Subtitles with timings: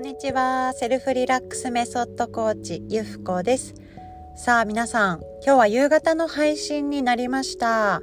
[0.00, 0.72] んにちは。
[0.72, 3.74] セルフリラックスメソッドコーチ、ゆふこです。
[4.34, 8.00] さあ、皆さん、今日は夕方の配信になりました。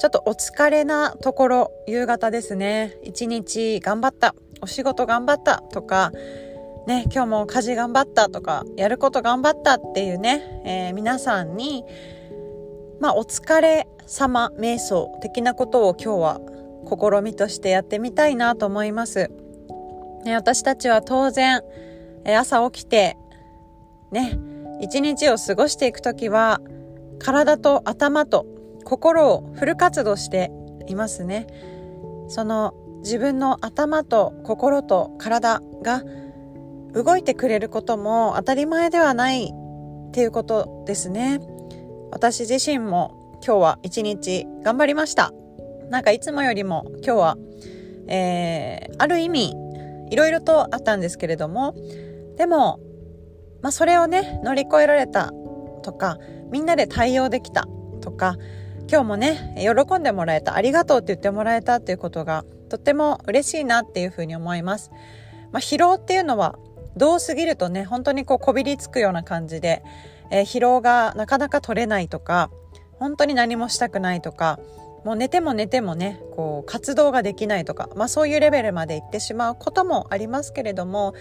[0.00, 2.98] ちょっとお疲れなところ、夕方ですね。
[3.04, 6.10] 一日頑張った、お仕事頑張ったとか、
[6.88, 11.84] ね、今日も家事頑張ったとか、やること頑張ったっていうね、えー、皆さんに、
[12.98, 16.40] まあ、お疲れ様瞑想的なことを今日は
[16.84, 19.30] 試みとしてやってみたいなと思います。
[20.26, 21.62] ね、私たちは当然、
[22.38, 23.16] 朝起きて、
[24.10, 24.38] ね、
[24.80, 26.60] 一日を過ごしていくときは、
[27.18, 28.44] 体と頭と
[28.84, 30.50] 心をフル活動して
[30.86, 31.46] いますね。
[32.28, 36.02] その自分の頭と心と体が
[36.92, 41.40] 動いてくれることも当たり前ではないっていうことですね。
[42.10, 45.32] 私自身も今日は一日頑張りました。
[45.90, 47.36] なんかいつもよりも今日は、
[48.08, 49.54] えー、ある意味
[50.10, 51.74] いろいろとあったんですけれども
[52.36, 52.80] でも、
[53.62, 55.32] まあ、それをね乗り越えられた
[55.82, 56.18] とか
[56.50, 57.66] みんなで対応できた
[58.00, 58.36] とか
[58.88, 64.90] 今日もね喜んでもらえたありがとうって言ってもらえたっていうことがとっても嬉しいなっていうふうに思います。
[65.52, 66.58] まあ、疲労っていうのは
[66.96, 69.82] どう過ぎるとね本当にこうこびりつくような感じで、
[70.30, 72.50] えー、疲労がなかなか取れないとか
[72.98, 74.58] 本当に何もしたくないとか
[75.06, 81.14] もう寝ても寝てもねこう活動ができないとか、まあ、そういうレベルまで行ってしまうこともありますけれども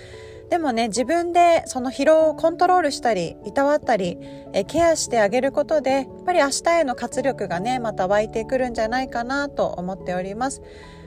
[0.50, 4.17] でもね自分でその疲労をコントロールしたりいたわったり
[4.53, 10.63] えケアしてあげることでやっぱり明日への活力がねまた湧いてくるんじゃないかなと思っております。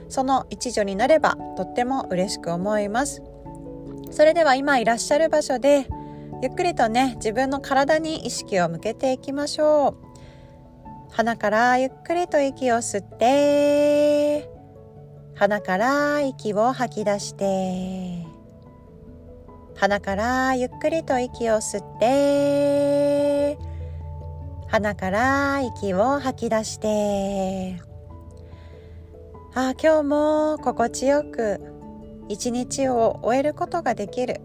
[0.09, 3.23] その一助になればとっても嬉しく思います。
[4.13, 5.89] それでは今いらっしゃる場所で
[6.43, 10.08] ゆっくりとね自分の体に意識を向けていきましょう。
[11.19, 14.49] 鼻からゆっくりと息を吸って
[15.35, 18.25] 鼻から息を吐き出して
[19.75, 23.59] 鼻からゆっくりと息を吸って
[24.69, 27.83] 鼻から息を吐き出して。
[29.57, 31.61] あ今日も心地よく
[32.29, 34.41] 一日を終えることができる、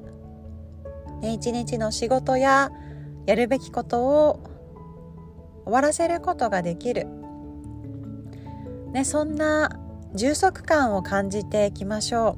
[1.22, 2.72] ね、一日の仕事や
[3.28, 4.53] やるべきことを
[5.66, 7.08] 終わらせることができる、
[8.92, 9.80] ね、そんな
[10.14, 12.38] 充足感を感じていきましょ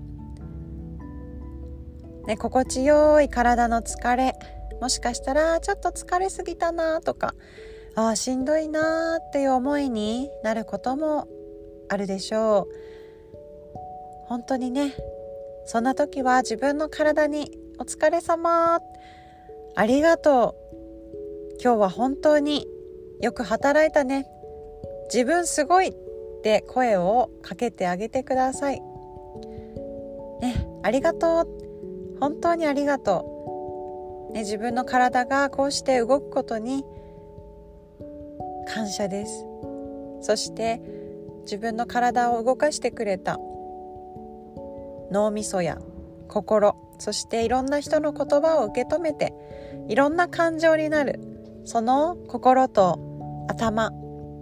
[2.24, 4.34] う、ね、心地よい体の疲れ
[4.82, 7.34] もしかしたらちょっと疲れすぎたなとか
[7.96, 11.28] ああしんどいなっていう思いになることも
[11.88, 12.76] あるでしょう。
[14.28, 14.94] 本当にね
[15.66, 18.80] そんな時は自分の体に「お疲れ様
[19.76, 20.66] ありがとう。
[21.62, 22.68] 今日は本当に
[23.22, 24.28] よく働いたね。
[25.14, 25.94] 自分すごいっ
[26.44, 28.82] て声をかけてあげてください。
[30.42, 31.48] ねありがとう。
[32.20, 36.86] 本当にありがとう、ね、自分の体がこうして動くことに
[38.68, 39.46] 感謝です。
[40.22, 40.82] そして
[41.44, 43.38] 自分の体を動かしてくれた
[45.12, 45.78] 脳みそや
[46.28, 49.34] 心そしていろんな人の言葉を受け止めて
[49.88, 51.20] いろんな感情になる
[51.66, 53.00] その心と
[53.50, 53.92] 頭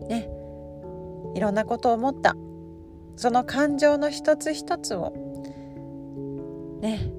[0.07, 0.29] ね
[1.35, 2.35] いろんなことを思った。
[3.16, 5.13] その感情の一つ一つを
[6.81, 7.12] ね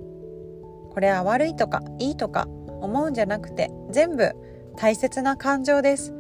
[0.91, 2.47] これは悪いとかいいとか
[2.81, 4.33] 思うんじゃなくて全部
[4.77, 6.15] 大切な感情です。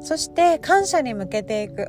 [0.00, 1.88] そして感謝に向けていく。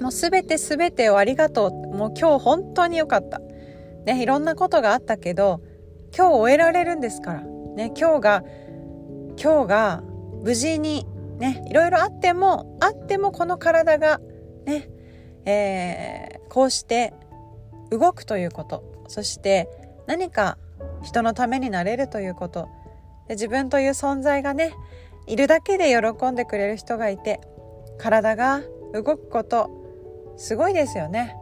[0.00, 1.70] もう全て全てをありがとう。
[1.96, 3.40] もう今日本当に良かった。
[4.04, 5.60] ねいろんなことがあったけど
[6.16, 7.42] 今日終えられるんですから。
[7.42, 8.42] ね今日が
[9.40, 10.02] 今日が
[10.42, 11.06] 無事に
[11.38, 14.20] ねいろいろあってもあってもこの体が
[14.66, 14.88] ね、
[15.44, 17.14] えー、こうして
[17.90, 18.90] 動くということ。
[19.08, 19.68] そして
[20.06, 20.56] 何か
[21.02, 22.68] 人のためになれるということ。
[23.28, 24.72] で自分という存在がね
[25.26, 27.40] いるだけで喜んでくれる人がいて
[27.98, 29.70] 体が動くこと
[30.36, 31.36] すごいですよね。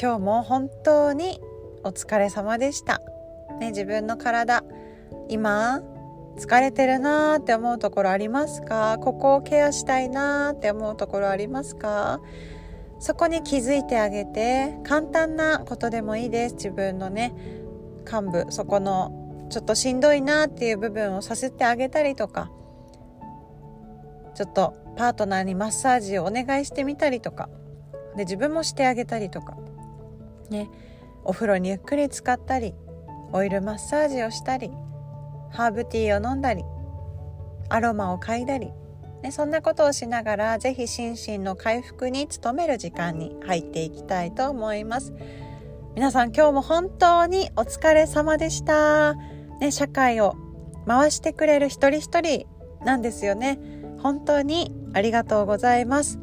[0.00, 1.40] 今日も本当に
[1.84, 3.00] お疲れ様でした、
[3.58, 4.64] ね、自分の体
[5.28, 5.82] 今
[6.40, 8.98] 疲れてるなーって思うところありますか？
[8.98, 12.20] ここをケアしたいなーって思うところありますか？
[12.98, 16.54] そこに気づいてあげて簡単なことでもいいです。
[16.54, 17.34] 自分のね
[18.10, 22.50] 幹部そこのちょっとしんどいなっていう部分をさせてあげたりとか。
[24.34, 27.50] ちょっとパートナーにマッサージをお願いしてみたりとか。
[28.16, 29.56] で自分もしてあげたりとか。
[30.48, 30.70] ね。
[31.22, 32.74] お風呂にゆっくり浸かったり
[33.32, 34.70] オイルマッサージをしたり。
[35.50, 36.64] ハーブティーを飲んだり
[37.68, 38.70] アロマを嗅いだり、
[39.22, 45.12] ね、そんなことをしながら是非心身の回復に努める時間に入っていきたいと思います
[45.96, 49.14] 皆さん今日も本当にお疲れ様でした。
[49.60, 50.36] ね、社会を
[50.86, 52.46] 回してくれる一人一人
[52.84, 53.58] なんですよね。
[53.98, 56.20] 本当にありがとうございます。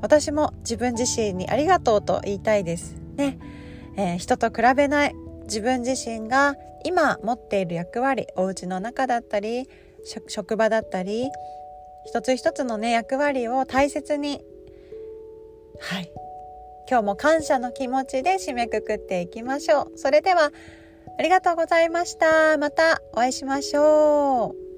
[0.00, 3.38] 私も自分自身にありがとうと言いたいですね、
[3.96, 5.14] えー、人と比べない
[5.52, 9.68] 自分自身が今持っている役割お家の中だったり
[10.26, 11.28] 職場だったり
[12.06, 14.40] 一つ一つのね役割を大切に
[15.78, 16.10] はい。
[16.88, 19.98] 今日も感謝の気持ちで締めくくっていきましょう。
[19.98, 20.52] それでは
[21.18, 22.56] ありがとうございました。
[22.56, 24.71] またお会いしましょう。